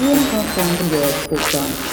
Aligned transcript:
Unicorn 0.00 0.46
from 0.54 0.88
the 0.88 0.96
World 0.96 1.28
Book 1.28 1.89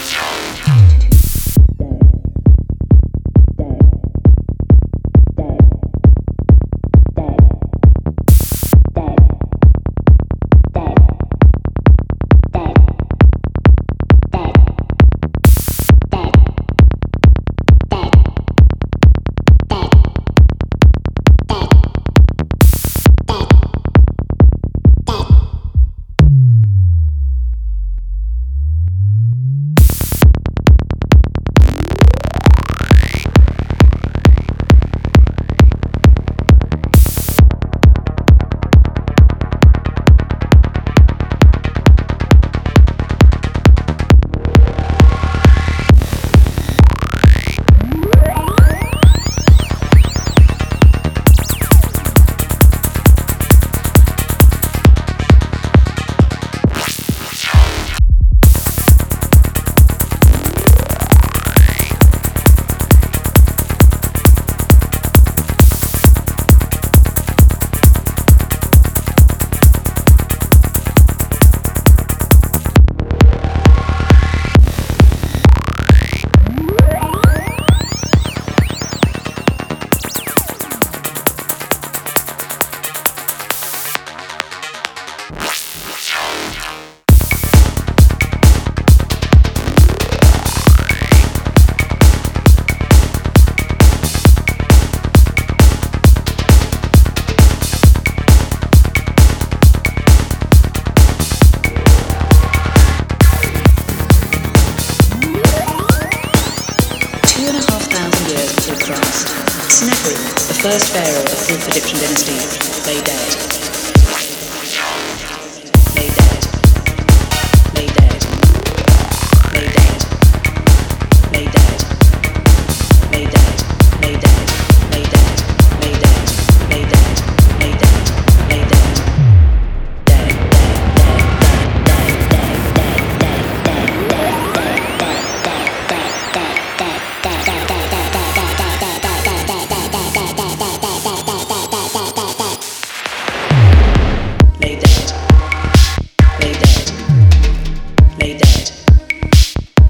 first 110.72 110.92
pharaoh 110.92 111.24
of 111.24 111.30
the 111.30 111.36
fourth 111.48 111.68
Egyptian 111.70 111.98
dynasty, 111.98 112.92
lay 112.92 113.02
dead. 113.02 113.48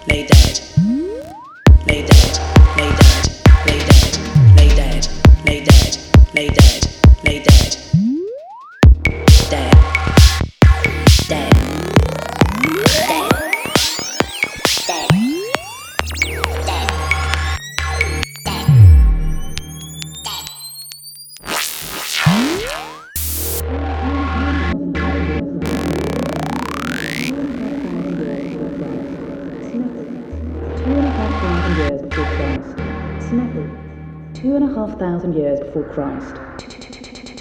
lay 0.08 0.26
dead. 0.26 0.77
Two 34.48 34.56
and 34.56 34.64
a 34.64 34.74
half 34.76 34.98
thousand 34.98 35.34
years 35.34 35.60
before 35.60 35.84
Christ. 35.84 36.36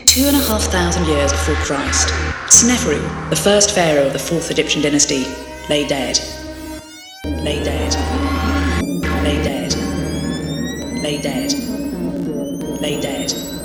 Two 0.07 0.25
and 0.25 0.37
a 0.37 0.41
half 0.41 0.63
thousand 0.63 1.07
years 1.07 1.31
before 1.31 1.55
Christ, 1.55 2.09
Sneferu, 2.49 3.31
the 3.31 3.37
first 3.37 3.71
pharaoh 3.71 4.09
of 4.09 4.13
the 4.13 4.19
fourth 4.19 4.51
Egyptian 4.51 4.83
dynasty, 4.83 5.25
lay 5.71 5.87
dead. 5.87 6.19
Lay 7.25 7.63
dead. 7.63 7.95
Lay 9.23 9.41
dead. 9.45 9.73
Lay 11.01 11.23
dead. 11.23 11.53
Lay 12.81 13.01
dead. 13.01 13.56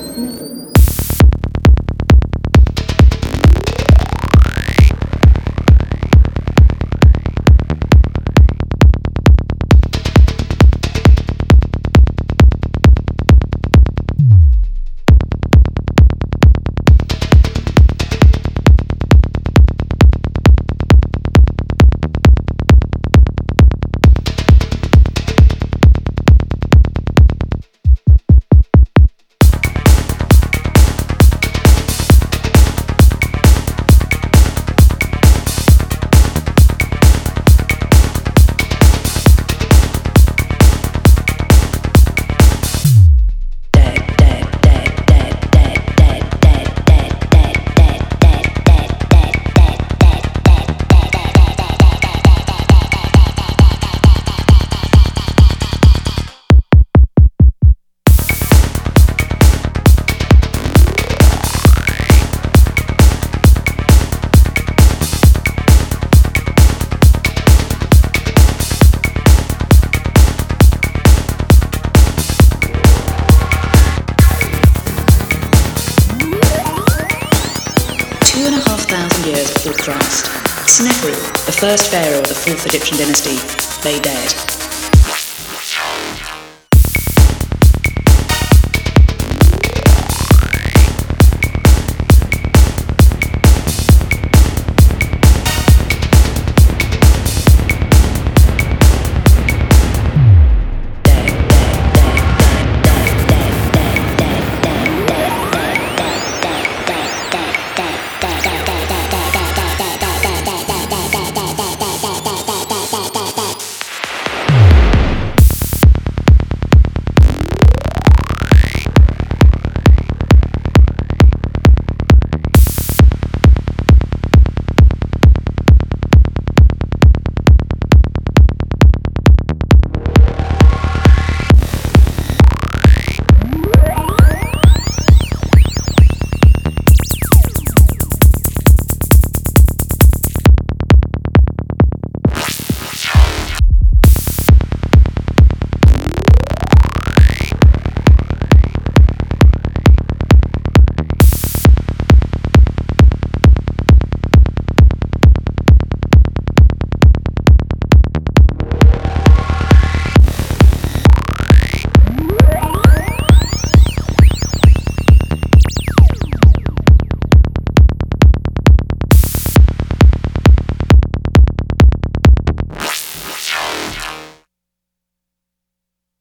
Years 79.25 79.53
before 79.53 79.73
Christ. 79.73 80.25
Sneferu, 80.67 81.45
the 81.45 81.51
first 81.51 81.89
pharaoh 81.89 82.19
of 82.19 82.27
the 82.27 82.35
fourth 82.35 82.65
Egyptian 82.65 82.97
dynasty, 82.97 83.37
lay 83.87 83.99
dead. 84.01 84.60